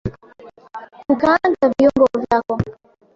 Kukaanga 1.05 1.65
viungo 1.77 2.05
vyako 2.19 2.57